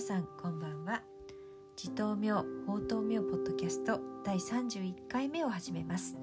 [0.00, 1.02] 皆さんこんばんは。
[1.76, 2.34] 自頭明
[2.66, 6.16] 法頭明ポッドキャスト第31回目を始めます。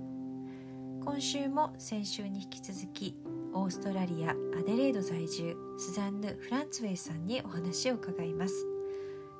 [1.05, 3.15] 今週も先週に引き続き
[3.53, 8.65] オーストラリア・アデレード在住スザンヌ・フランツウェイさんにお話を伺います。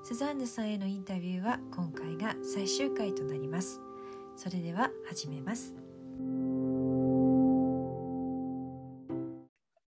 [0.03, 3.81] スザンヌさんへのインタビューは今回が最終回となります。
[4.35, 5.73] それでは始めます。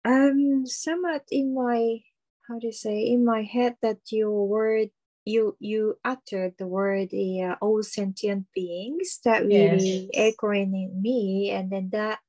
[0.05, 2.06] Um, somewhat in my
[2.47, 4.89] how do you say in my head that your word
[5.25, 11.51] you you uttered the word the uh, all sentient beings that really echoing in me,
[11.51, 12.19] and then that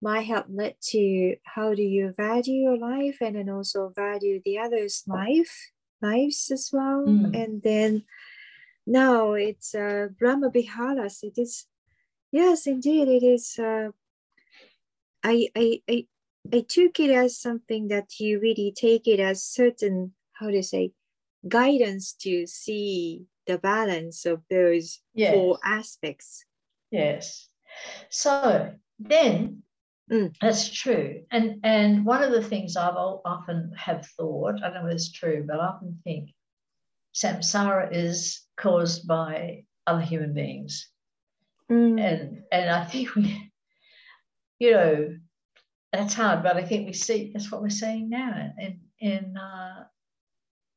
[0.00, 4.58] might have led to how do you value your life and then also value the
[4.58, 7.34] others' life lives as well, Mm.
[7.34, 8.04] and then
[8.86, 11.66] now it's uh, Brahma biharas It is
[12.30, 13.58] yes, indeed, it is.
[13.58, 13.90] Uh,
[15.24, 16.06] I I I
[16.52, 20.92] I took it as something that you really take it as certain, how to say,
[21.46, 25.32] guidance to see the balance of those Yes.
[25.32, 26.44] four aspects.
[26.90, 27.48] Yes.
[28.10, 29.62] So then
[30.10, 30.34] Mm.
[30.40, 31.26] that's true.
[31.30, 35.12] And and one of the things I've often have thought, I don't know if it's
[35.12, 36.30] true, but I often think
[37.14, 40.88] samsara is caused by other human beings.
[41.70, 42.00] Mm.
[42.00, 43.52] And and I think we
[44.58, 45.16] you know
[45.92, 49.84] that's hard, but I think we see that's what we're seeing now in in uh,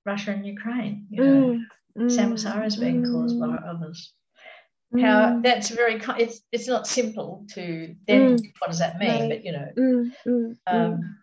[0.06, 1.08] Russia and Ukraine.
[1.10, 1.66] You know, Mm,
[1.98, 4.14] mm, samsara is being caused by mm, others.
[5.00, 8.52] how mm, that's very it's it's not simple to then Mm.
[8.60, 9.30] what does that mean Right.
[9.30, 10.94] but you know mm, mm, mm.
[10.94, 11.18] um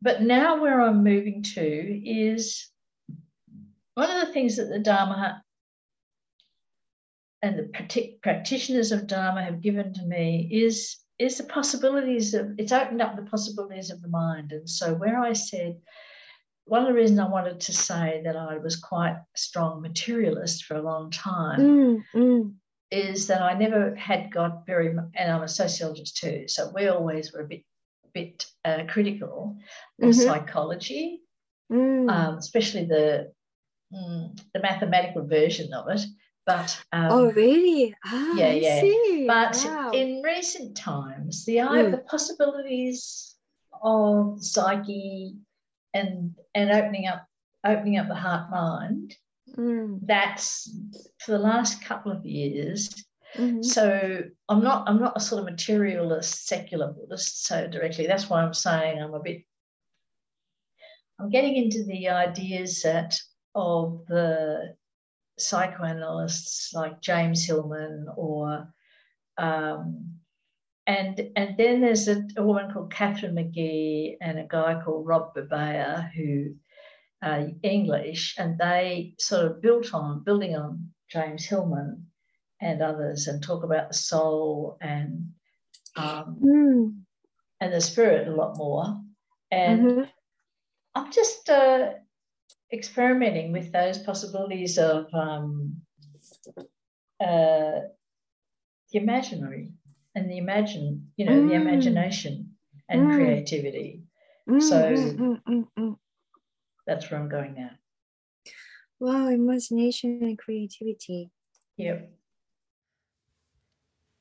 [0.00, 1.66] but now where i'm moving to
[2.08, 2.70] is
[3.94, 5.42] one of the things that the dharma
[7.42, 7.66] and the
[8.22, 13.16] practitioners of dharma have given to me is is the possibilities of it's opened up
[13.16, 15.76] the possibilities of the mind and so where i said
[16.64, 20.64] one of the reasons i wanted to say that i was quite a strong materialist
[20.64, 22.54] for a long time Mm, mm,
[22.90, 27.32] is that I never had got very, and I'm a sociologist too, so we always
[27.32, 27.62] were a bit,
[28.12, 29.56] bit uh, critical
[30.00, 30.14] of Mhm.
[30.24, 31.20] psychology,
[31.72, 32.08] mm.
[32.08, 33.32] um, especially the
[33.92, 36.02] mm, the mathematical version of it.
[36.46, 37.94] But um, oh, really?
[38.04, 39.26] Ah, yeah, yeah.
[39.26, 39.90] but wow.
[39.92, 41.90] in recent times, the i Mm.
[41.90, 43.34] the possibilities
[43.82, 45.36] of psyche
[45.94, 47.26] and and opening up
[47.64, 49.14] opening up the heart mind.
[49.56, 50.68] Mm, That's
[51.18, 52.92] for the last couple of years
[53.36, 53.64] mhm.
[53.64, 58.06] So I'm not I'm not a sort of materialist secular Buddhist so directly.
[58.06, 59.42] That's why I'm saying I'm a bit
[61.18, 63.16] I'm getting into the ideas that
[63.54, 64.74] of the
[65.38, 68.68] psychoanalysts like James Hillman or
[69.36, 70.14] um,
[70.86, 75.34] and and then there's a, a woman called Catherine McGee and a guy called Rob
[75.34, 76.54] Babea who
[77.22, 82.06] uh, English and they sort of built on building on James Hillman
[82.60, 85.30] and others and talk about the soul and
[85.96, 87.04] um, Mm,
[87.60, 89.00] and the spirit a lot more.
[89.50, 90.08] And mhm.
[90.94, 91.92] I'm just uh,
[92.73, 95.81] experimenting with those possibilities of um,
[97.19, 97.81] uh,
[98.91, 99.71] the imaginary
[100.15, 101.61] and the imagine, you know, the Mm.
[101.61, 102.55] imagination
[102.87, 103.15] and Mm.
[103.15, 104.03] creativity.
[104.47, 105.99] Mm, So- mm, mm, mm, mm.
[106.87, 107.77] That's where I'm going now.
[108.99, 111.29] Wow, imagination and creativity.
[111.77, 112.09] Yep.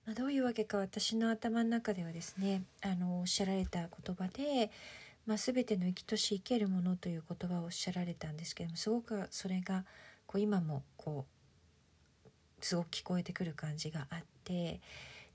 [0.06, 4.71] まあどういうわけか私の頭の中ではですねあのおっしゃられた言葉で、
[5.26, 9.86] まあ、全ての生きとし生けるものという言葉をおっしゃられたんですけどもすごくそれが
[10.26, 14.82] こう今もこうすごく聞こえてくる感じがあって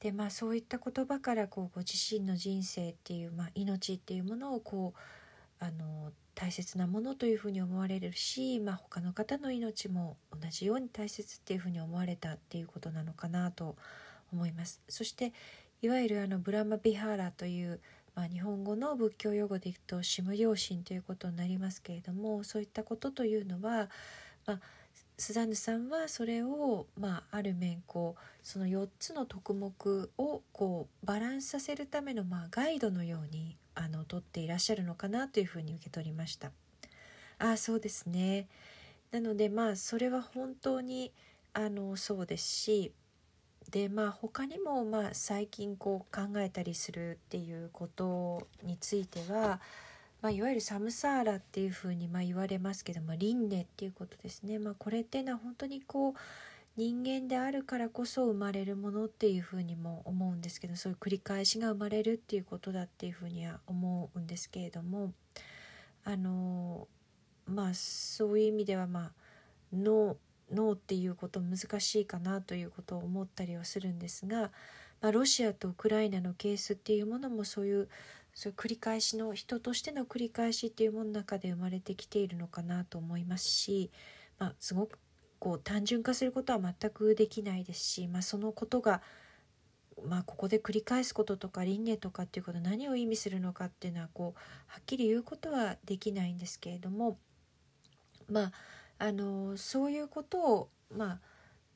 [0.01, 13.75] で、まあ、そういった言葉からこうご自身の人生っていう、まあ、命っていうものをこうあの大切なものというふうに思われるし、まあ、他の方の命も同じように大切っていうふうに思われたっていうことなのかなと
[14.33, 14.81] 思います。
[14.89, 15.33] そして
[15.83, 17.81] いわゆるあのブラマビハーラという、
[18.19, 23.89] まあ、日本語の仏教用語でいくとシム良心ということになりますけれどもそういったことというのは、
[24.45, 24.61] まあ、
[25.17, 29.73] スザンヌさんはそれを、まあ、ある面こうその4つの徳目
[30.19, 36.51] をこうバランスさせるための、まあ、ガイドのようにあの取っていらっしゃるのかなというふうに受け取りました。
[37.39, 38.49] ああそうですね
[39.13, 41.13] なのでまあそれは本当に
[41.53, 42.93] あのそうですし
[43.71, 49.61] でまあ他にもまあ最近こう考えたりするっていうことについては、
[50.23, 56.15] まあ、いわゆるサムサーラっていうふうにまあ言われますけども輪廻っていうことですね、まあ、これっていうのは本当にこう
[56.77, 65.13] 人間であるからこそ生まれるものっていうふうにも思うんですけどそういう繰り返しが生まれるっていうことだっていうふうには思うんですけれども
[66.05, 66.87] あの
[67.47, 69.13] まあそういう意味ではまあ
[70.53, 74.51] ノーっていうこと難しいかなということを思ったりはするんですが、
[75.01, 77.89] まあ、ロシアとウクライナのケースっていうものもそういう
[78.35, 83.91] そういう繰り返しの人としての繰り返しっていうものの中で生まれてきているのかなと思いますし、
[84.39, 84.99] まあ、すごく
[85.41, 89.03] こう単純化することは全くできないですし、まあ、そのことが、
[90.07, 97.19] まあ、ここで繰り返すこととか輪廻とかっていうこと何を意味するのかっていうのはこうはっきり言うことはできないんですけれども
[98.31, 98.53] まあ
[98.99, 101.21] あのそういうことを、まあ、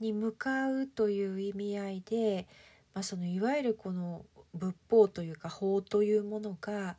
[0.01, 2.47] に向かうという意味合いで、
[2.95, 4.25] まあ、そのいわゆるこの
[4.55, 6.97] 仏法というか法というものが、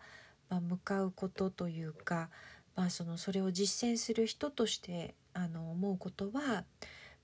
[0.49, 2.29] まあ、向かうことというか、
[2.75, 6.63] まあ、そのそれを実践する人としてあの思うことは、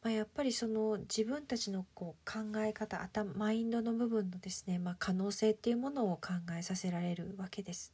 [0.03, 7.93] まあ、やっぱりその自分たちのこう考え方頭マインドの部分のですね、まあ、可能性っていうものを考えさせられるわけです。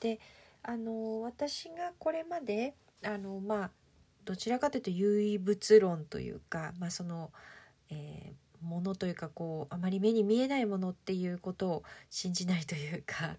[0.00, 0.20] で
[0.62, 2.74] あの私がこれまで
[3.04, 3.70] あのまあ
[4.26, 7.30] どちらかというと唯物論というか、まあ、その、
[7.90, 13.36] えー、ものというかこうあまり目に見えないものっていうことを信じないというか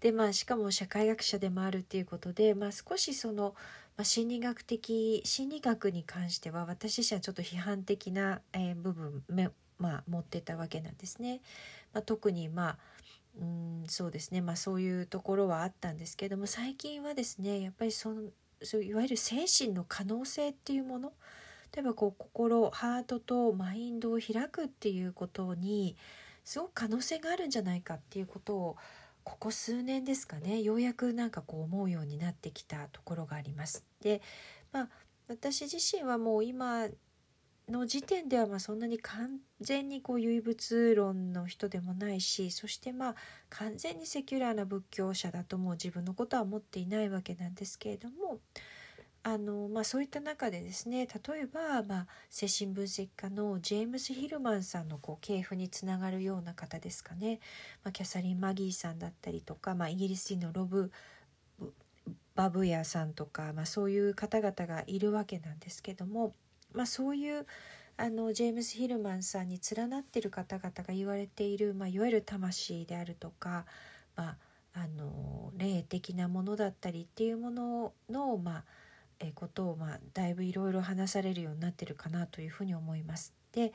[0.00, 3.54] で、まあ、しかも社会学者でもあるっていうことで、まあ、少しその、
[3.96, 11.40] まあ、心理学的心理学に関しては私自身はちょっと批判的な、えー、部分め、まあ、持ってたわけなんですね。
[11.92, 12.78] まあ、特にまあ
[13.38, 18.12] うんそうですねまあそういうところはあったんですけども最近はですねやっぱりそ
[18.62, 21.12] そういわゆる精神の可能性っていうもの？
[21.74, 25.96] 例えばこう心ハートとマインドを開くっていうことに
[26.44, 28.76] すごく可能性があるんじゃないかっていうことを
[29.22, 33.84] ここ数年ですかねようやくなんかこう思うようになってきたところがあります。
[34.00, 34.20] で
[34.72, 34.88] まあ
[35.28, 36.88] 私自身はもう今
[37.70, 43.14] の時点ではまそんなに完全にこう唯物論の人でもないしそしてまあ
[43.48, 48.38] 完全にセキュラーな仏教者だともう自分のことは思っていないわけなんですけれども
[49.22, 57.40] あの、まあ、そういった中でですね例えば、まあ、精神分析家のジェームス・ヒルマンさんのこう系譜につながるような方ですかね、
[57.84, 60.90] まあ、キャサリン・マギーさんだったりとか、まあ、イギリス人のロブ・
[62.34, 66.34] バブヤさんとか、まあ、そういう方々がいるわけなんですけども。
[66.74, 67.46] まあ、そういう
[67.96, 73.66] あのジェームス・ヒルマンさんに連なってる方々が言われている、まあ、いわゆる魂であるとか、
[74.16, 74.36] まあ、
[74.72, 78.64] あの霊的なものだったりっていうものの、まあ、
[79.18, 83.34] えことを、まあ、だいぶいろいろ話されるようになってるかなというふうに思います。
[83.52, 83.72] で、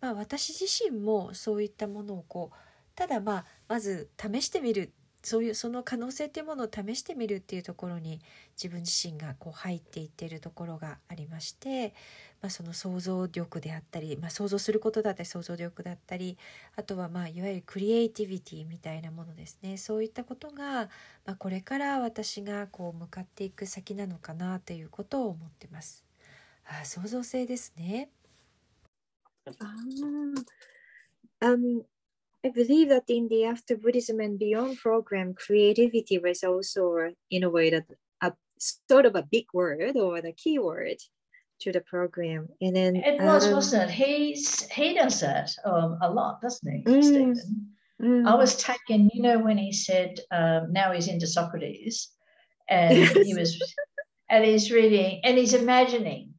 [0.00, 2.56] まあ、私自身もそういったものをこう
[2.94, 8.20] ただまあまず試してみるそういうその可能性っていうものを試してみるっていうところに
[8.56, 11.94] 自分自身がこう入っていってるところがありまして、
[12.46, 16.38] まあ、その想像力であったり、まあ、想像することだったり想像力だったり
[16.76, 20.88] あとはまあいわゆるクリエイティビティみたいなものですねそういったことが、
[21.24, 26.04] まあ、これから私がこう向かっていく先なのかなということを思ってます。
[26.66, 28.10] あ創造性ですね。
[29.58, 29.74] あ
[31.46, 31.82] um,
[32.44, 37.50] I believe that in the After Buddhism and Beyond program, creativity was also, in a
[37.50, 37.86] way, that
[38.20, 40.98] a sort of a big word or the key word
[41.60, 42.48] to the program.
[42.60, 43.90] And then it was, um, wasn't it?
[43.90, 47.70] He's he does that um, a lot, doesn't he, mm, Stephen?
[48.02, 48.28] Mm.
[48.28, 52.08] I was taken, you know, when he said um, now he's into Socrates,
[52.68, 53.60] and he was,
[54.30, 56.34] and he's reading, and he's imagining.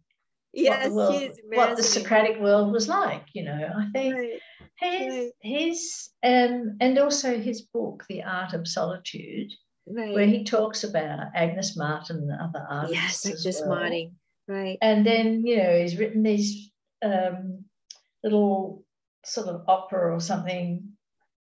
[0.54, 3.24] Yes, what the, world, what the Socratic world was like.
[3.34, 4.16] You know, I think.
[4.16, 4.40] Right
[4.78, 5.32] his right.
[5.42, 9.52] his um and also his book the art of solitude
[9.88, 10.14] right.
[10.14, 13.80] where he talks about agnes martin and other artists yes agnes well.
[13.80, 14.16] martin
[14.48, 16.72] right and then you know he's written these
[17.04, 17.66] um
[18.24, 18.84] little
[19.26, 20.90] sort of opera or something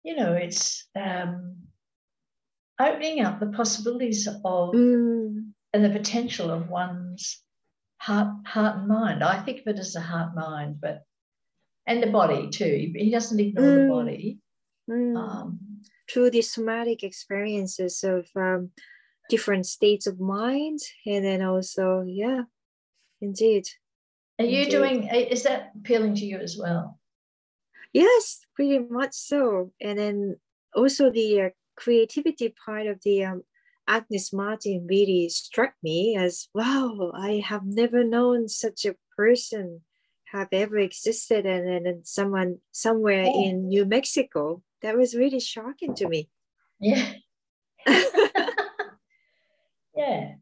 [0.03, 1.57] you know it's um
[2.79, 5.43] opening up the possibilities of mm.
[5.73, 7.41] and the potential of one's
[7.97, 11.03] heart heart and mind i think of it as a heart mind but
[11.89, 12.93] and the body too.
[12.95, 13.87] He doesn't ignore mm.
[13.87, 14.39] the body.
[14.89, 15.17] Mm.
[15.17, 15.59] Um,
[16.09, 18.69] Through the somatic experiences of um,
[19.27, 22.43] different states of mind, and then also, yeah,
[23.21, 23.67] indeed.
[24.39, 24.71] Are you indeed.
[24.71, 25.07] doing?
[25.07, 26.99] Is that appealing to you as well?
[27.93, 29.71] Yes, pretty much so.
[29.81, 30.37] And then
[30.75, 33.43] also the uh, creativity part of the um,
[33.87, 39.81] Agnes Martin really struck me as wow, I have never known such a person
[40.31, 43.43] have ever existed and then someone somewhere oh.
[43.43, 44.61] in New Mexico.
[44.81, 46.29] That was really shocking to me.
[46.79, 47.13] Yeah.
[49.95, 50.35] yeah.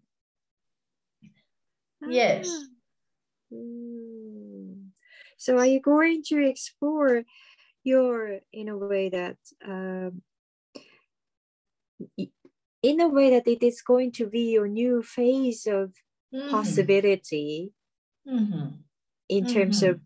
[2.06, 2.48] Yes.
[3.54, 4.89] Mm.
[5.38, 7.24] So are you going to explore
[7.84, 10.22] your in a way that um,
[12.84, 15.94] in a way that it is going to be your new phase of
[16.34, 16.50] mm.
[16.50, 17.72] possibility
[18.27, 18.84] Mm-hmm.
[19.30, 20.04] in terms of Mhm.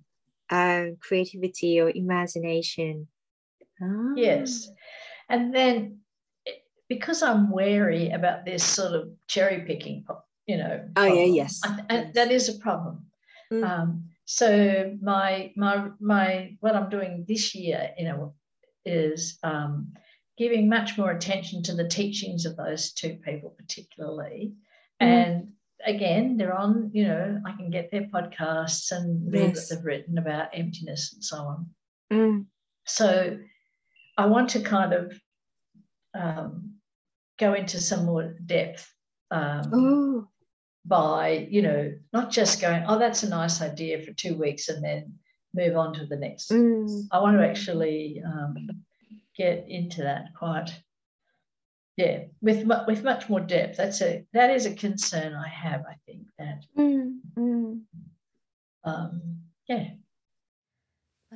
[0.51, 3.07] uh, creativity or imagination.
[3.81, 4.13] Ah.
[4.15, 4.69] Yes.
[5.27, 6.01] And then
[6.45, 10.05] eh, because I'm wary about this sort of cherry picking,
[10.47, 10.89] you know.
[10.95, 13.05] Oh, yeah, yes, and that is a problem.
[13.51, 13.69] Mm.
[13.69, 18.33] Um, so my my my what I'm doing this year, you know,
[18.85, 19.93] is um,
[20.37, 24.53] giving much more attention to the teachings of those two people, particularly.
[25.01, 25.05] Mm.
[25.05, 25.47] And
[25.85, 29.69] again, they're on, you know, I can get their podcasts and read Yes.
[29.69, 31.69] what they've written about emptiness and so on.
[32.11, 32.45] Mm.
[32.85, 33.37] So
[34.17, 35.19] I want to kind of
[36.13, 36.75] um,
[37.39, 38.91] go into some more depth
[39.31, 40.27] um,
[40.85, 44.83] by, you know, not just going, oh, that's a nice idea for two weeks and
[44.83, 45.13] then
[45.53, 46.49] move on to the next.
[46.51, 47.03] mm.
[47.11, 48.67] I want to actually um,
[49.37, 50.71] get into that quite,
[51.97, 53.77] yeah, with with much more depth.
[53.77, 55.81] That's a that is a concern I have.
[55.87, 57.19] I think that, Mm.
[57.37, 57.81] Mm.
[58.83, 59.21] um,
[59.67, 59.89] yeah,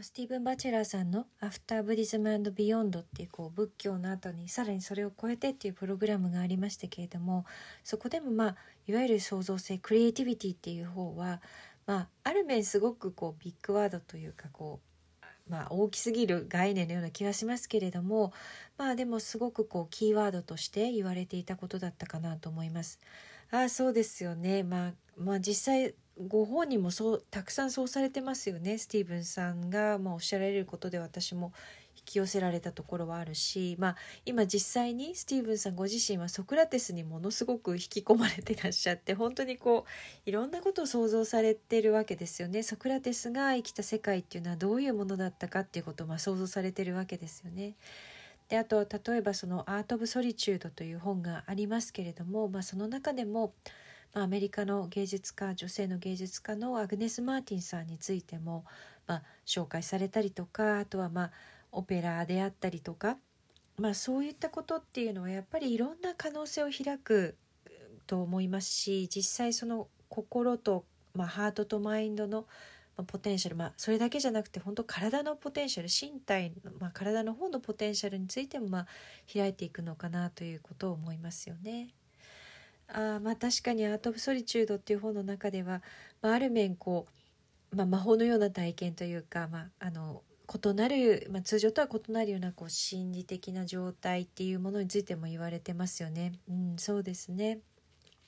[0.02, 7.46] スティーブン・バチェラーさんの「After Buddhism Beyond」っていうこう仏教の後にさらにそれを超えてっていうプログラムがありましたけれども
[7.82, 8.56] そこでもまあ
[8.88, 11.42] いわゆる創造性 creativity っていう方は、
[11.86, 14.82] まあ、ある面すごくこう big word というかこ
[15.48, 18.34] う、まあ、大きすぎる概念のような気はしますけれども
[18.78, 23.00] まあでもすごくこうキーワードとして言われていたことだったかなと思います。
[23.50, 31.52] ああそうですよね、まあ、まあ実際ご本人もそうたくさんそうされてますよねスティーブンさんが、まあ、おっしゃられることで私も
[31.98, 33.96] 引き寄せられたところはあるし、まあ、
[34.26, 39.86] 今実際にスティーブンさんご自身はソクラテスにものすごく引き込まれていらっしゃって本当にこ
[40.26, 47.76] ういろんなことを想像されてるわけですよねソクラテスが生きた世界っていうのはどういうものだったかっていうことをまあ想像されてるわけですよね。
[48.48, 53.54] であと例えばその「アート・オブ・ソリチュード」という本がありますけれども、まあ、その中でも
[54.18, 58.64] アメリカの芸術家女性の芸術家のアグネス・マーティンさんについても、
[59.08, 61.32] まあ、紹介されたりとかあとはまあ
[61.74, 63.18] オペラであったりとか、
[63.78, 67.36] まあ、そういったことっていうのはやっぱりいろんな可能性を開く
[68.08, 72.46] と思いますし実際その心と、まあ、ハートとマインドの
[73.08, 78.88] ポテンシャル、まあ、それだけじゃなくて本当体のポテンシャル身体、まあ、体の方のポテンシャルについてもまあ
[79.34, 81.90] 開いていくのかなということを思いますよね。
[82.88, 85.82] あまあ確かに「アート・オブ・ソリチュード」っていう本の中では、
[86.22, 87.08] まあ、ある面こ
[87.72, 90.24] う、まあ、魔法のような体験というか、まあ、あの
[90.54, 96.34] 異なる、まあ、通常とは異なるようなこう心理的な状態っていうものについても言われてますよね。
[96.48, 97.60] うん、そうですね、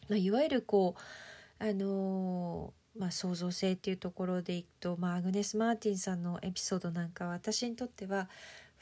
[0.10, 8.28] まあ、いわゆるこうあのーまあ、創造性っていうところでいくと、まあ、アグネス・マーティンさんのエピソードなんかは私にとっては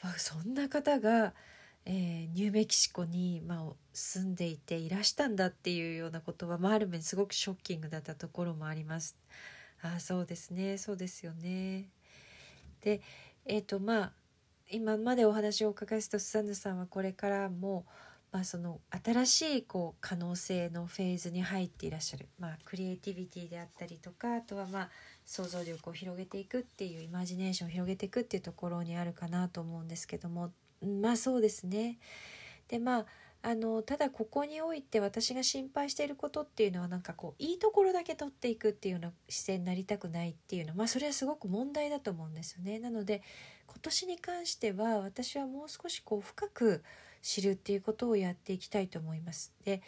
[0.02, 1.34] わそんな方が、
[1.86, 9.16] えーニューメキシコに、まあ、住んでいていらしたんだっていうようなことは、まあ、ある面すごくショッキングだったところもあります。
[9.80, 11.88] あそうですねそうですよね。
[12.82, 13.00] で
[13.46, 14.12] えっ、とまあ
[14.70, 17.86] 今までお話をお伺いするとスサンヌさんはこれからも、
[18.32, 24.90] まあ、その新しいこう可能性のフェーズに入っていらっしゃる、まあ、クリエイティビティであったりとかあとはまあ
[25.24, 30.50] 想像力を広げていくっていうイマジネーションを広げていくっていうところにあるかなと思うんですけども
[30.86, 31.98] まあそうですね。
[32.68, 33.06] でまあ
[33.42, 42.80] あのただここにおいて私が心配していることっていうのはなんかこういいところだけ取っていくっていうような姿勢になりたくないっていうのはまあそれはすごく問題だと思うんですよね。
[42.80, 43.22] なので
[43.68, 46.82] 今年に関しては私はもう少しこう深く
[47.22, 49.52] 知るっていうことをやっていきたいと思います。
[49.64, 49.82] で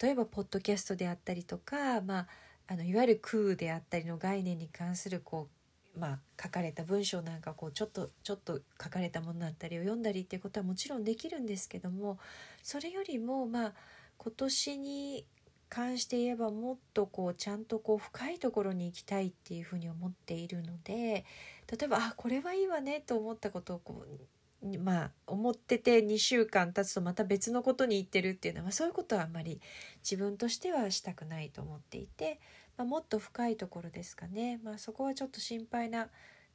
[0.00, 2.26] 例えばポッドキャストであったりとか、まあ、
[2.66, 5.55] あのいわゆる空であったりの概念に関するこう、
[5.98, 12.18] まあ、書かれた文章なんかこうちょっとちょっと書かれたものだったりを読んだりっていうことはもちろんできるんですけども
[12.62, 13.72] それよりもまあ
[14.18, 15.24] 今年に
[15.68, 21.24] 関して言えばもっとこうちゃんとこう深いところに行きたいっていうふうに思っているので
[21.70, 29.60] 例えばあこれはいいわねと思ったことをこうまあ思ってて2週間経つとまた別のことに行ってるっていうのは、まあ、そういうことはあんまり
[30.08, 32.40] 自分としてはしたくないと思っていて、
[32.76, 36.08] まあ、もっと深いところですかね、まあ、そこはちょっと心配な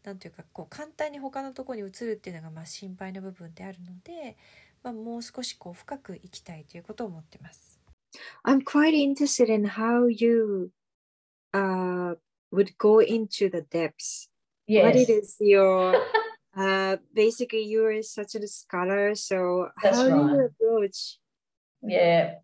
[0.04, 4.36] なんていうかこう簡単に他のところに移るっていうのがまあ心配な部分であるので、
[4.84, 7.80] まあ、もう少しこう深くいきたいということを思ってます。
[8.44, 10.72] I'm quite interested in how you
[11.54, 12.16] uh,
[12.52, 14.30] would go into the depths.
[14.68, 15.96] What Yes, it is your
[16.58, 20.50] uh, basically you are such a scholar, so That's how do you right.
[20.50, 21.20] approach?
[21.84, 22.36] yeah.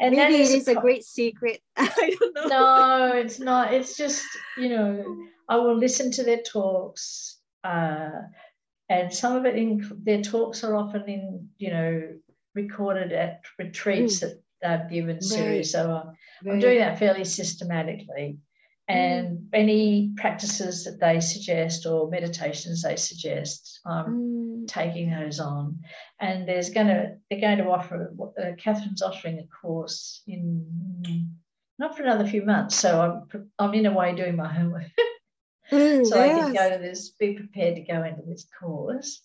[0.00, 1.60] And that Maybe it a a great secret.
[1.76, 2.46] I don't know.
[2.46, 3.74] no, it's not.
[3.74, 4.24] It's just,
[4.56, 5.04] you know,
[5.48, 7.38] I will listen to their talks.
[7.64, 8.10] Uh,
[8.88, 12.02] and some of it in their talks are often in, you know,
[12.54, 15.22] recorded at retreats that they've given Right.
[15.22, 15.72] series.
[15.72, 16.04] So uh,
[16.50, 18.38] I'm doing that fairly systematically.
[18.88, 25.80] And any practices that they suggest or meditations they suggest, I'm taking those on.
[26.20, 31.28] And there's going to they're going to offer uh, Catherine's offering a course in
[31.78, 32.76] not for another few months.
[32.76, 34.84] So I'm I'm in a way doing my homework.
[35.70, 39.20] Mm, so I can go to this, be prepared to go into this course.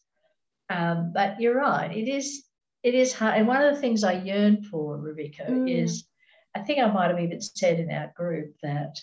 [0.69, 2.43] Um, but you're right, it is
[2.83, 3.37] it is hard.
[3.37, 5.83] And one of the things I yearn for, Rebecca, Mm.
[5.83, 6.05] is
[6.53, 8.99] I think I might have even said in our group that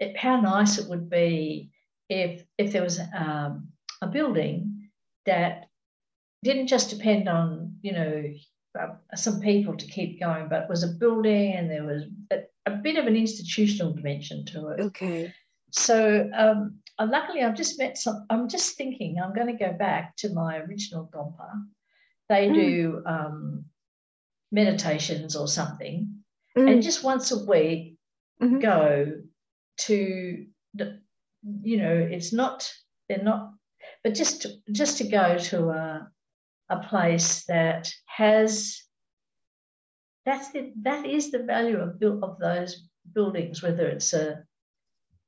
[0.00, 1.70] it, how nice it would be
[2.08, 3.68] if if there was um,
[4.02, 4.88] a building
[5.26, 5.66] that
[6.42, 8.24] didn't just depend on you know
[8.78, 12.76] uh, some people to keep going, but was a building and there was a, a
[12.76, 14.80] bit of an institutional dimension to it.
[14.80, 15.32] Okay.
[15.72, 18.26] So um, uh, luckily, I've just met some.
[18.30, 21.50] I'm just thinking I'm going to go back to my original Gompa.
[22.28, 22.54] They Mm.
[22.54, 23.64] do um,
[24.52, 26.16] meditations or something,
[26.56, 27.96] Mm, and just once a week
[28.42, 28.60] Mhm.
[28.60, 29.22] go
[29.86, 30.46] to
[31.62, 32.70] you know, it's not
[33.08, 33.52] they're not,
[34.04, 36.08] but just to, just to go to a
[36.68, 38.80] a place that has
[40.24, 44.44] that's the that is the value of of those buildings, whether it's a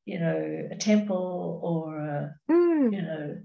[0.04, 3.38] you know a temple or a mm, you know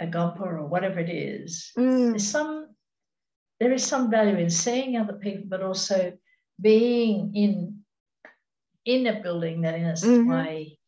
[0.00, 1.72] a gompa or whatever it is.
[1.78, 2.10] mm.
[2.10, 2.68] There's some
[3.60, 6.12] there is some value in seeing other people, but also
[6.60, 7.82] being in
[8.86, 10.28] in a building that in a Mhm.
[10.30, 10.78] way,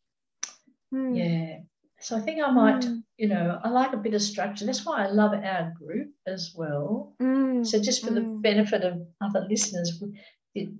[0.93, 1.15] Mm.
[1.17, 1.59] yeah.
[1.99, 3.03] So I think I might, Mm.
[3.17, 4.65] you know, I like a bit of structure.
[4.65, 7.13] That's why I love our group as well.
[7.19, 7.65] Mm.
[7.65, 8.41] So just for the Mm.
[8.41, 10.01] benefit of other listeners,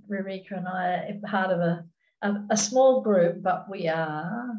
[0.07, 1.85] Rebecca and I are part of a,
[2.21, 4.57] a, a small group, but we are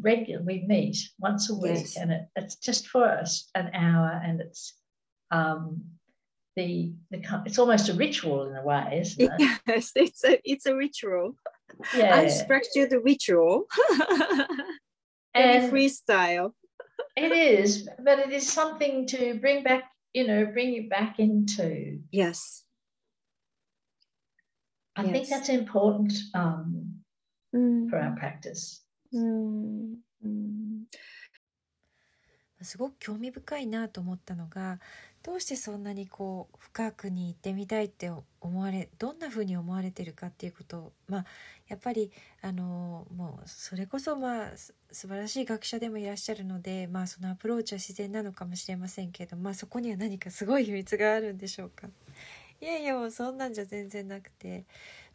[0.00, 0.42] regular.
[0.42, 1.96] We meet once a week, Yes.
[1.96, 4.74] and it, it's just for us an hour, and it's
[5.32, 5.84] um,
[6.56, 9.58] the the it's almost a ritual in a way, isn't it?
[9.66, 11.36] Yes, it's a it's a ritual.
[11.96, 12.20] Yeah,
[12.88, 13.64] the ritual.
[15.32, 16.52] And freestyle.
[17.16, 19.84] it is, but it is something to bring back.
[20.12, 22.00] You know, bring you back into.
[22.10, 22.64] Yes.
[24.96, 27.00] I think that's important um,
[27.54, 27.90] Mm.
[27.90, 28.82] for our practice.
[29.12, 29.96] Mm.
[30.24, 30.84] Mm.
[32.62, 34.78] すごく興味深いなと思ったのが
[35.22, 40.78] どうしてそんなにこう深くに行ってみたいって思われどんな風に思われてるかっていうこと。
[40.78, 41.24] をまあ
[41.68, 42.10] やっぱり
[42.42, 51.88] あのもうそれこそまあ素晴らしい学者でもいらっしゃるのでまあそのアプローチは自然なのかもしれませんけどまあそこには何かすごい秘密があるんでしょうか。
[52.60, 54.64] いやいやもうそんなんじゃ全然なくて。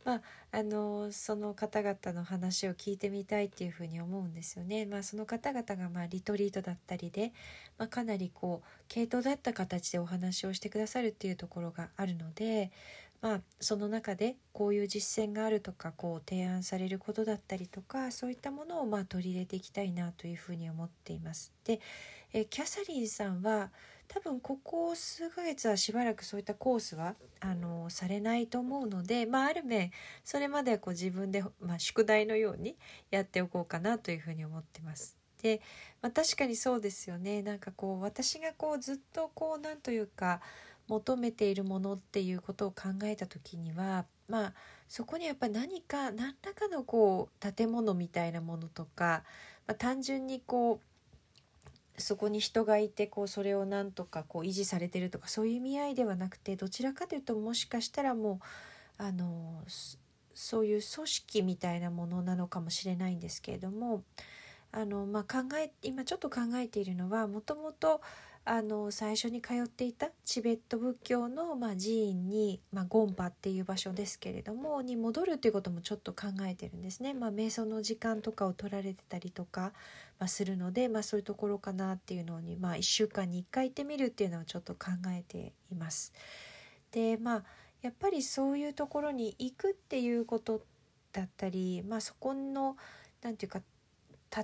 [0.05, 4.85] まああのその方々の話を聞いてみたいっていうふうに思うんですよね。
[4.85, 7.33] まあ、その方々がまあリトリートだったりで、
[7.77, 12.71] まあ、かなりこう系統だった形でお話をしてくださるっていうところがあるので、
[13.21, 21.51] まあ、その中でこういう実践があるとかこう提案されることだったりとかそういったものをまあ取り入れていきたいなというふうに思っています。
[21.63, 21.81] で
[22.31, 23.71] えキャサリンさんは
[24.07, 29.91] 多分ここ数ヶ月はしばらくそういったコースはあのされないと思うので、まあ、ある面
[30.23, 32.75] それまではこう自分で、まあ、宿題のように
[33.11, 35.17] やっておこうかなというふうに思ってます。
[35.41, 35.61] で、
[36.01, 40.41] まあ、確かにそうですよねなんかこう私がこうずっとこうなんというか
[40.87, 44.53] 求めているものっていうことを考えた時にはまあ
[44.87, 49.23] そこにやっぱり何か何らかのこう建物みたいなものとか、
[49.67, 50.94] まあ、単純にこう
[51.97, 58.39] そこに人がいてこうそれをなんとかこう維持されてるとかそういう意味合いではなくてどちらかというともしかしたらも
[58.99, 59.63] うあの
[60.33, 64.03] そういう組織みたいなものなのかもしれないんですけれども
[64.71, 68.01] あの、まあ、考え今ちょっと考えているのはもともと
[68.47, 77.15] あの最初に通っていたチベット仏教の、まあ、寺院に、まあ、ゴンパっていう場所ですけれどもに戻るということもちょっと考えてるんですね。
[77.15, 79.73] まあ、瞑想の時間とかを取られてたりとか、
[80.19, 86.13] まあ、するので、まあ、そういうところかなっていうのに、まあ、1週間に1回行ってみるっていうのはちょっと考えています。
[86.91, 87.43] でまあ
[87.81, 90.61] やっぱりそういうところに行くっていうこと
[91.11, 92.77] だったり、まあ、そこの
[93.21, 93.61] なんていうか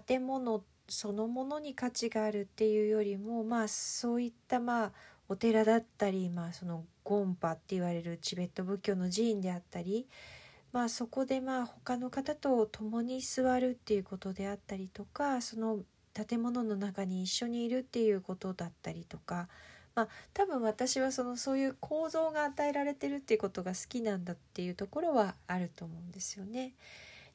[0.06, 4.92] 建物そのものに価値があるっていうよりもまあそういったまあ
[5.32, 10.06] お寺だったり、まあ、そのゴンパって言われるチベット仏教の寺院であったり、
[10.72, 15.80] まあ、そこでまあ他の方と共に座るっていうことであったりとかその
[16.14, 19.48] 建物の中に一緒にいるっていうことだったりとか、
[19.96, 26.74] まあ、多分私はそのそういう構造が与えられてるっていうことが好きなんだっていうところはあると思うんですよね。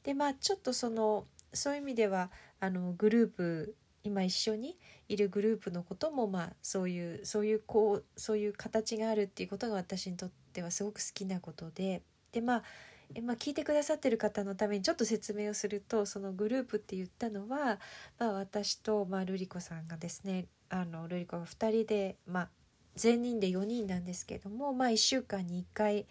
[0.03, 4.77] でまあちょっとそのそういう意味ではあのグループ今一緒に
[5.09, 12.63] いるグループのこともまあそういうそういうこうそういう形があるっていうことが私にとってはすごく好きなことででまあ
[13.15, 17.79] え、まあ、聞いてくださってる方のためにちょっと説明をするとそのグループって言ったのは、
[18.19, 22.49] まあ、私と、まあ、ルリ子さんがですねあのルリ子が2人で、まあ、
[22.95, 26.05] 全人で4人なんですけども、まあ、1週間に1回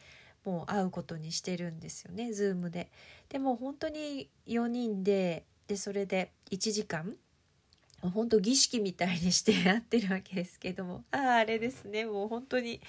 [0.44, 2.90] もう会うことにしてるんですよね Zoom で。
[3.28, 7.16] でも本当に4人ででそれで1時間
[8.02, 12.80] 本当儀式みたいにしてやってるわけですけどもあああれですねもう本当に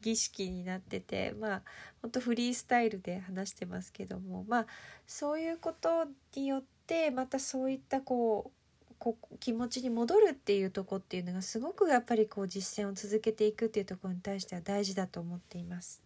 [0.00, 1.62] 儀式になっててまあ
[2.02, 4.66] 本当フリースタイルで話してますけどもまあ
[5.06, 16.02] そういうことによってまたそういったこうこ気持ちに戻るっていうとこっていうのがすごくやっぱりこう実践を続けていくっていうところに対しては大事だと思っています。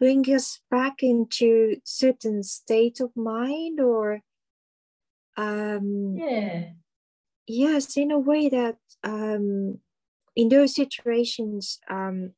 [0.00, 4.22] Bring us back into certain state of mind or
[5.36, 6.72] um Yeah.
[7.48, 9.78] Yes in a way that um
[10.36, 12.32] in those situations um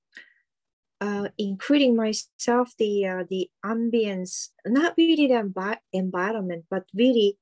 [1.02, 7.38] uh, including myself the uh, the ambience not really the envi- environment but really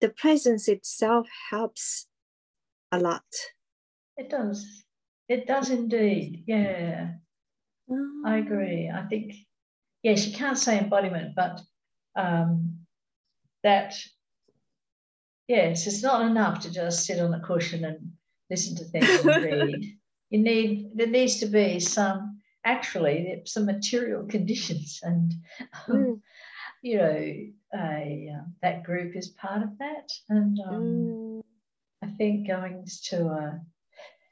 [0.00, 2.06] the presence itself helps
[2.92, 3.24] a lot
[4.16, 4.84] It does.
[5.28, 6.42] It does indeed.
[6.46, 7.12] Yeah.
[8.24, 8.90] I agree.
[8.90, 9.34] I think,
[10.02, 11.60] yes, you can't say embodiment, but
[12.16, 12.78] um,
[13.62, 13.94] that,
[15.48, 18.12] yes, it's not enough to just sit on a cushion and
[18.50, 19.84] listen to things and read.
[20.30, 25.00] You need, there needs to be some, actually, some material conditions.
[25.02, 25.32] And,
[25.88, 26.20] um, Mm.
[26.82, 27.34] you know,
[27.74, 30.08] a, uh, that group is part of that.
[30.28, 31.42] And um, Mm,
[32.02, 33.58] I think going to uh,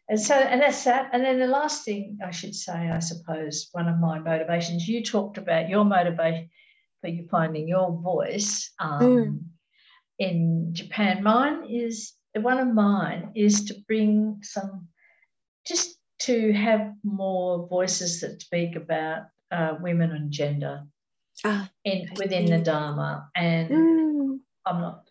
[0.08, 1.10] and so and that's that.
[1.12, 4.86] And then the last thing I should say, I suppose, one of my motivations.
[4.86, 6.48] You talked about your motivation
[7.00, 9.44] for you finding your voice um, Mm.
[10.18, 11.22] In Japan.
[11.22, 14.88] Mine is one of mine is to bring some,
[15.66, 20.82] just to have more voices that speak about uh, women and gender
[21.44, 22.58] ah, in within the.
[22.58, 23.28] Dharma.
[23.34, 25.08] And mm, I'm not,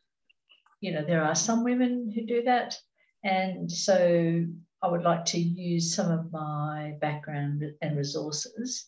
[0.82, 2.78] you know, there are some women who do that.
[3.24, 4.46] And so
[4.82, 8.86] I would like to use some of my background and resources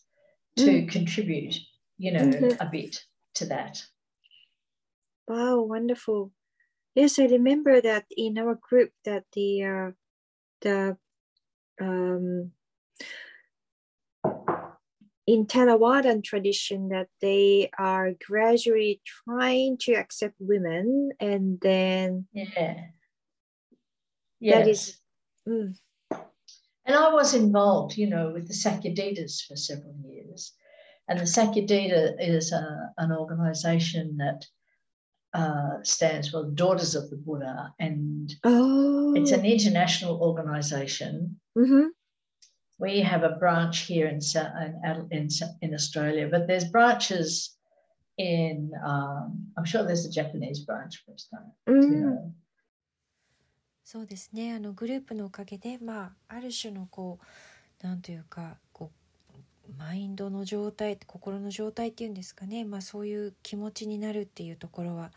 [0.56, 1.56] to contribute,
[1.98, 2.56] you know, Mhm.
[2.60, 3.04] a bit
[3.34, 3.82] to that.
[5.28, 6.32] Wow wonderful
[6.94, 9.90] yes i remember that in our group that the uh,
[10.62, 10.96] the
[11.80, 12.52] um
[15.26, 22.86] in Theravada tradition that they are gradually trying to accept women and then Yeah.
[24.40, 24.66] that Yes.
[24.66, 25.00] is
[25.46, 25.76] mm,
[26.86, 30.54] And I was involved, you know, with the Sakyaditas for several years.
[31.06, 34.46] And the Sakyadita is a, an organization that
[35.33, 37.73] uh, stands for Daughters of the Buddha.
[37.79, 41.39] And oh it's an international organization.
[41.57, 41.89] mhm.
[42.79, 46.65] We have a branch here in, Sa- in, Adel- in, Sa- in Australia, but there's
[46.65, 47.55] branches
[48.17, 51.51] in, um, I'm sure there's a Japanese branch for Australia.
[51.67, 52.33] You Mm, know.
[53.85, 58.66] そうですねあのグループのおかげでまあある種のこうなんというかこう
[59.76, 62.64] マインドの状態心の状態っていうんですかね。
[62.64, 65.10] まあそういう気持ちになるっていうところは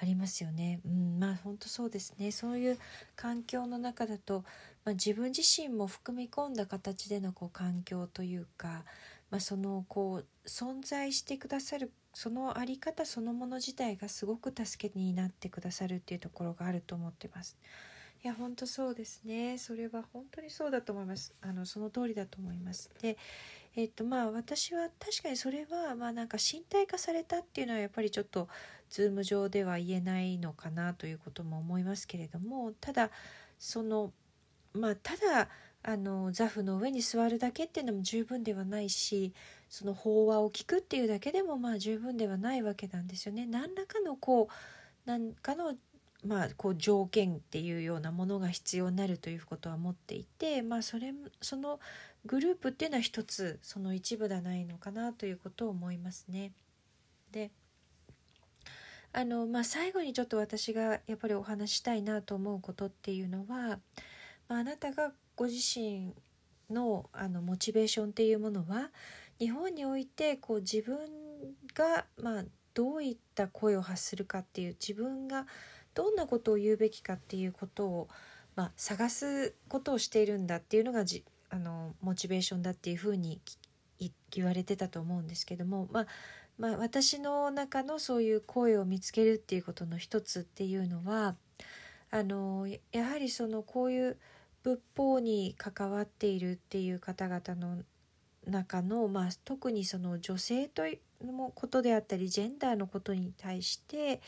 [0.00, 0.80] ありますよね。
[0.84, 2.32] うん、まあ本当そうですね。
[2.32, 2.78] そういう
[3.16, 4.44] 環境の中だと、
[4.84, 8.84] まあ、自分自身も含み込んだ形でのこう環境というか、
[9.30, 17.56] まあ、そのこう存在してくださるそのあり方そのもの自体がすごく助けになってくださるっていうところがあると思ってます。
[18.22, 19.58] いや本当そうですね。
[19.58, 21.34] それは本当にそうだと思います。
[21.42, 22.90] あのその通りだと思います。
[23.02, 23.18] で
[23.76, 28.48] えっとまあ私は確かにそれはまあなんか身体化されたっていうのはやっぱりちょっと
[28.88, 33.10] ズーム上では言えないのかなということも思いますけれどもただ
[33.58, 34.12] その
[34.72, 35.48] まあただ
[35.82, 39.34] あの座布の上に座るだけっていうのも十分ではないし
[39.68, 43.44] その法話を聞くっていうだけでもまあ十分ではないわけなんですよね。
[43.44, 44.52] 何らかのこう
[45.04, 45.74] 何かの
[46.26, 51.80] まあ、こう条件っていうようなものが必要になるということは持っていて、まあ、それその
[52.24, 56.52] グループっていうのは一つその一部ではないのかなということを思いますね。
[57.30, 57.50] で
[59.12, 63.78] あの、まあ、最後にちょっと私がやっぱりお話したいなと思うことっていうのは、
[64.48, 66.14] まあ、あなたがご自身
[66.70, 68.90] のあのモチベーションっていうものは
[69.38, 70.96] 日本においてこう自分
[71.74, 75.46] が、まあ、どういった声を発するかっていう自分が
[75.94, 78.08] どんなことを言うべきかっていうことを、
[78.56, 83.40] まあ、探すことをしているんだっていうのがじあのモチベーションだっていうふうに
[84.32, 86.06] 言われてたと思うんですけども、まあ
[86.58, 91.36] まあ、私の中のそういう声を見つけるっていうことの一つっていうのは
[92.10, 94.16] あのやはりそのこういう
[94.62, 97.82] 仏法に関わっているっていう方々の
[98.46, 100.98] 中の、まあ、特にその女性という
[101.54, 104.20] ことであったりジェンダーのことに対して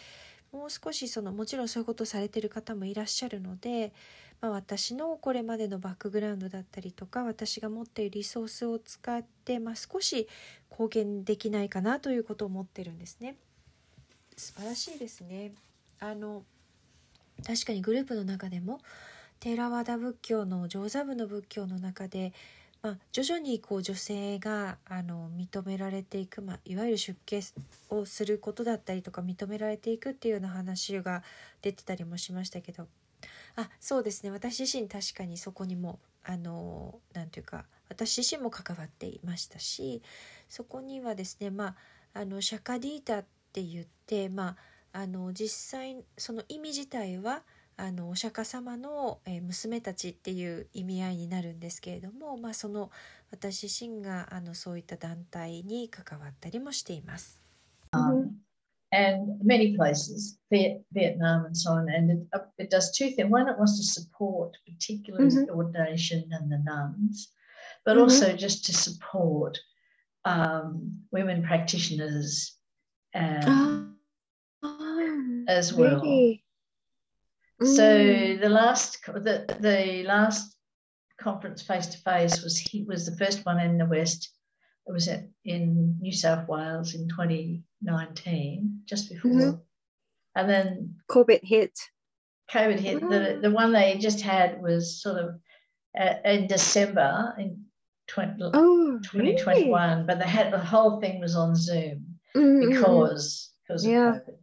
[0.52, 3.92] もう少しそのもちろんそういうことをされてる方もいらっしゃるので、
[4.40, 10.28] まあ、私のこれまでのバックグラウンドだったりとか私が持っているリソースを使って、まあ、少し
[10.70, 13.36] 貢献できないかなということを思ってるんですね。
[14.36, 15.52] 素晴らしいですね。
[15.98, 16.42] あの
[17.46, 18.80] 確かにグループの中でも
[19.40, 22.32] テーラワダ仏教の上座部の仏教の中で、
[22.82, 27.40] まあ、徐々にこう女性があの認められていく、まあ、いわゆる出家
[27.90, 31.22] をすることだったりとか認められていくっていうような話が
[31.62, 32.86] 出てたりもしましたけど。
[33.56, 34.30] あそうですね。
[34.30, 40.02] 私自身確かにそこにもあのなんていうか私自身も関わっていましたし
[40.48, 41.76] そこにはですねま
[42.14, 44.56] ああのシャカディータって言ってま
[44.92, 47.42] ああの実際その意味自体は
[47.78, 52.90] あのお釈迦様の、え娘たちっていう意味合いになるんですけれども、まあ、その
[53.30, 57.40] 私自身があのそういった団体に関わったりもしています。
[57.92, 58.30] Um,
[58.92, 62.18] and many places, Vietnam and so on, and it,
[62.58, 63.30] it does two things.
[63.30, 65.54] One, it wants to support particularly mm-hmm.
[65.54, 67.30] ordination and the nuns,
[67.84, 68.02] but mm-hmm.
[68.02, 69.58] also just to support
[70.24, 72.56] um, women practitioners
[73.12, 73.44] and,
[74.62, 76.00] oh, as well.
[76.02, 76.45] Really?
[77.62, 78.40] So mm.
[78.40, 80.56] the last the the last
[81.18, 84.30] conference face to face was he was the first one in the West.
[84.86, 89.58] It was at, in New South Wales in 2019, just before, mm-hmm.
[90.36, 91.72] and then COVID hit.
[92.52, 93.00] COVID hit.
[93.00, 93.42] The mm.
[93.42, 95.40] the one they just had was sort of
[95.98, 97.64] uh, in December in
[98.08, 100.04] 20, oh, 2021, really?
[100.06, 102.68] but they had the whole thing was on Zoom mm-hmm.
[102.68, 104.10] because because yeah.
[104.10, 104.36] of COVID.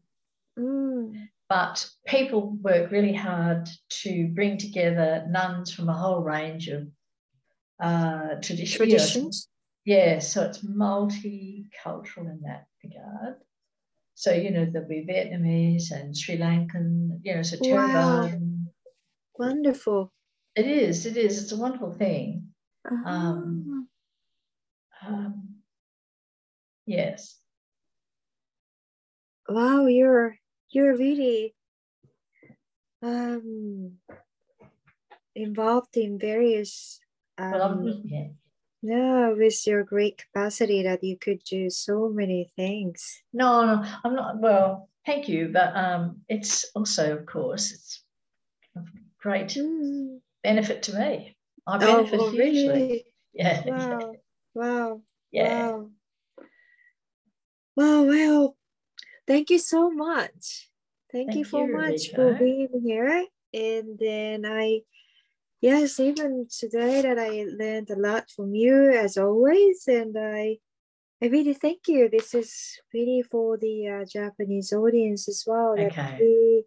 [0.60, 1.28] Mm.
[1.54, 3.70] But people work really hard
[4.02, 6.88] to bring together nuns from a whole range of
[7.80, 8.76] uh, traditions.
[8.76, 9.48] traditions.
[9.86, 13.36] Yeah, so it's multicultural in that regard.
[14.16, 18.32] So, you know, there'll be Vietnamese and Sri Lankan, you know, so wow.
[19.38, 20.12] Wonderful.
[20.56, 21.44] It is, it is.
[21.44, 22.48] It's a wonderful thing.
[22.84, 23.08] Uh-huh.
[23.08, 23.88] Um,
[25.06, 25.50] um,
[26.88, 27.38] yes.
[29.48, 30.40] Wow, you're
[30.74, 31.54] you're really
[33.02, 33.94] um,
[35.36, 37.00] involved in various
[37.38, 38.28] um, yeah.
[38.82, 44.16] yeah with your great capacity that you could do so many things no no i'm
[44.16, 48.04] not well thank you but um it's also of course it's
[49.20, 50.20] great mm.
[50.44, 53.06] benefit to me i benefit oh, hugely really?
[53.34, 54.14] yeah wow
[54.54, 55.90] wow yeah wow.
[57.76, 58.56] wow well
[59.26, 60.70] Thank you so much.
[61.12, 63.26] Thank, Thank you so you, much for being here.
[63.54, 64.82] And then I,
[65.62, 69.84] yes, even today that I learned a lot from you as always.
[69.88, 70.58] And I,
[71.22, 72.10] I really thank you.
[72.10, 75.76] This is really for the uh, Japanese audience as well.
[75.78, 75.90] Okay.
[75.96, 76.66] That we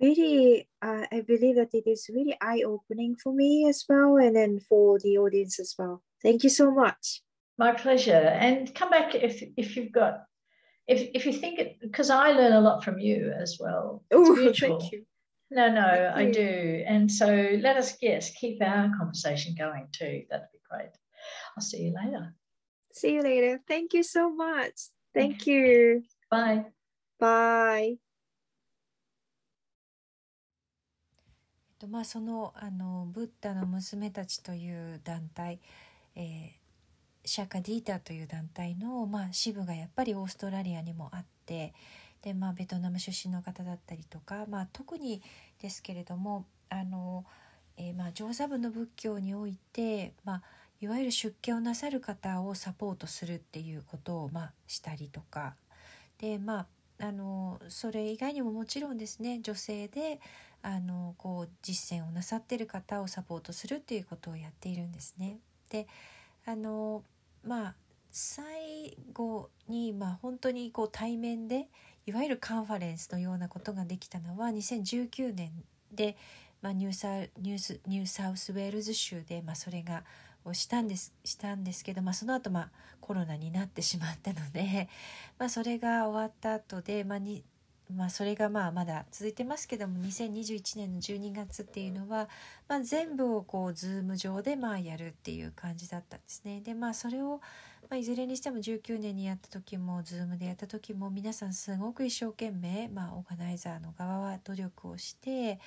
[0.00, 4.34] really, uh, I believe that it is really eye opening for me as well, and
[4.34, 6.02] then for the audience as well.
[6.22, 7.22] Thank you so much.
[7.58, 8.12] My pleasure.
[8.12, 10.24] And come back if if you've got
[10.87, 14.03] if if you think it because I learn a lot from you as well.
[14.11, 15.05] Oh, thank you.
[15.49, 16.33] No, no, thank I you.
[16.33, 16.83] do.
[16.87, 17.27] And so
[17.61, 20.23] let us yes, keep our conversation going too.
[20.29, 20.91] That'd be great.
[21.55, 22.33] I'll see you later.
[22.93, 23.59] See you later.
[23.67, 24.73] Thank you so much.
[25.13, 26.03] Thank you.
[26.29, 26.65] Bye.
[27.19, 27.97] Bye.
[31.79, 35.59] とまあ、そのあのブッダの娘たちという団体、
[36.15, 36.60] えー、
[37.24, 41.72] シャカディータという団体の、まあ、支部がやっぱりオーストラリアにもあって
[42.22, 45.22] で、まあ、ベトナム出身の方だったりとか、まあ、特に
[45.60, 47.24] ですけれどもあの、
[47.76, 50.42] えー、まあ上座部の仏教において、まあ、
[50.80, 55.54] いわゆる出家をなさる方をサポートするっていうことを、まあ、したりとか
[56.18, 56.66] でまあ
[56.98, 60.20] あのそれ以外にももちろんですね女性で
[60.62, 65.38] あのこう実践をなさってる方をサポートするっていうことをやっているんですね。
[65.70, 65.88] で
[66.44, 67.02] あの
[67.44, 67.74] まあ
[68.10, 71.68] 最後に、まあ、本当にこう対面で
[72.04, 75.50] いわゆるカンファレンスのようなことができたのは2019年
[75.92, 76.16] で、
[76.60, 77.08] まあ、ニューサ
[77.40, 80.04] ニュースニューサウスウェールズ州で、まあ、それが
[80.44, 84.88] をしたんですしたんですけど、まあ、その後、まあコロナになってしまったので、
[85.38, 87.44] まあ、それが終わった後で、まあに
[87.96, 92.28] まあ、それがまあまだ続いてますけども2021年の12月っていうのは、
[92.68, 96.60] まあ、全部をこう Zoom 上でまあやるっていう感じだったんですね。
[96.60, 97.40] でまあそれを、
[97.90, 105.60] まあ、いずれにしても19年にやった時も Zoom でやった時も皆さんすごく一生懸命、まあ、オーガナイザーの側は努力をして、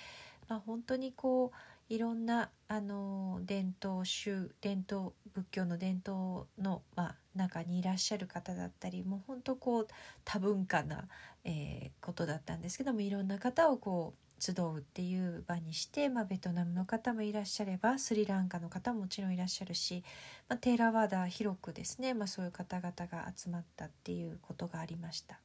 [0.48, 1.58] まあ、本当にこう
[1.88, 9.88] いろんなあの伝統宗伝統仏教の伝統の、まあ、中にいらっしゃる方だったりもう本当こう
[10.24, 11.08] 多文化な、
[11.46, 20.04] えー、ことだったんですけどもいろんな方をこう集うっていう場にして、まあ、ベトナムの方もいらっしゃればスリランカの方ももちろんいらっしゃるし、
[20.50, 25.40] まあ、テーラワーダ広くですね、まあ、そういう方々が集まったっていうことがありました。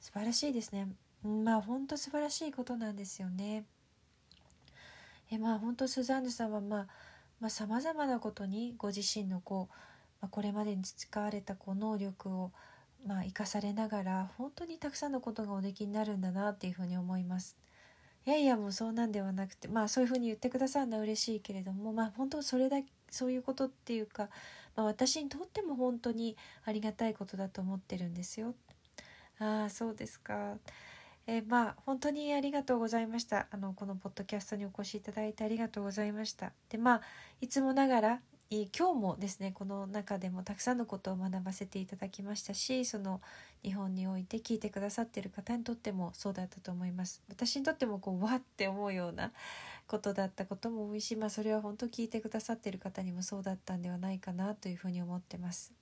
[0.00, 0.88] 素晴らしいですね。
[1.24, 3.64] まあ本当素晴らしいことなんですよね。
[5.30, 6.86] えまあ本当スザンヌさんはま
[7.42, 9.74] あさまざ、まなことにご自身のこう、
[10.20, 12.52] まあ、これまでに培われたこう能力を
[13.06, 17.56] まあ生かされながら本当にたくさんのことがおできになるんだなっていうふうに思います。
[18.26, 24.28] いやいやもうそうなんではなくてまあそういうふうに言ってくださるのは嬉しいけれどもまあ本当それだけそういうことっていうか、
[24.76, 28.54] まあ、私にとっても本当にありがたいことだと思ってるんですよ。
[29.38, 30.58] ああそうですか。
[31.26, 37.00] えー、まあ本当にありがとうございましたあのこのポッドキャストにお越しいただいてありがとうございましたでまあ
[37.42, 43.20] いつもながら今日もですねこの中でもたくさんのことを学ばせていただきましたしその
[43.62, 47.20] 日本において聞いてくださっている方にとってもそうだったと思います。
[47.28, 49.32] 私にとってもこうわって思うような
[49.86, 55.74] ことだったことも多いし、まあ、それは本当聞いてくださっている方にもそうだったんではないかなというふうに思ってます。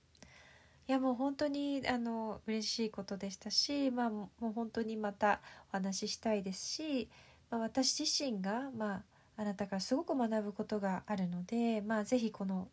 [0.89, 7.09] いやもう本当にあの嬉しいことでしたし、まあ、もう本当にまたお話ししたいですし、
[7.49, 12.67] まあ、私自身がまああなたからすごく学ぶことがあるので、まあ、ぜひこの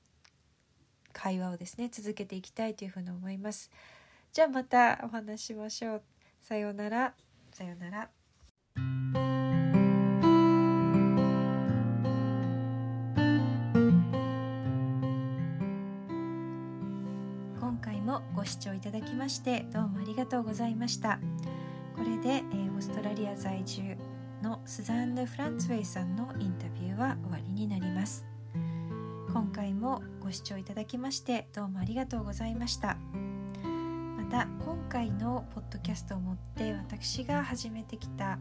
[1.13, 3.71] 会話をですね続けていきたいというふうに思います。
[4.33, 6.03] じゃあまたお話しましょう。
[6.41, 7.15] さようなら。
[7.53, 8.09] さようなら。
[17.61, 21.21] 今回もご視聴いただきましてどうもありがとうございました。
[21.95, 23.97] これで、えー、オーストラリア在住
[24.45, 28.27] のスザンヌ・フランツウェイさんのインタビューは終わりになります
[29.33, 32.99] 今回もご視聴いただきましてどうもありがとうございました
[34.19, 38.39] また今回のポッドキャストをもって私が始めてきた、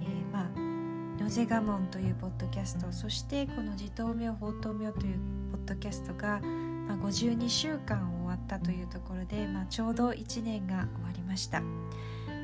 [0.00, 5.18] えー、まあロゼガモンというポッドキャストそしてこの自頭名法頭名という
[5.50, 6.40] ポッドキャストが、
[6.86, 11.60] まあ、52週間終わったというところで、まあ、ちょうど1年が終わりました。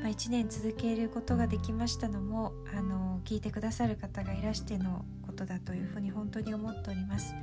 [0.01, 7.35] まあ、1年続けることができましたのもあの聞いてくださる方がいらしてのことだというふうに本当に思っております。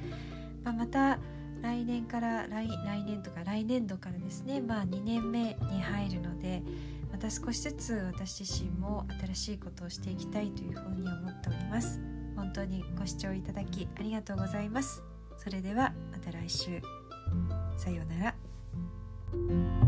[0.62, 1.19] まあ、また
[1.62, 6.62] 来年から来来年とか来年度からですね、まあ、2年目に入るので
[7.11, 12.01] また少しずつ私自身も新しいことをしていきたいというふうに思っております。
[12.37, 15.03] 本当にご視聴いただきありがとうございます。
[15.37, 16.83] それではまた来週。
[17.77, 19.84] さようなら。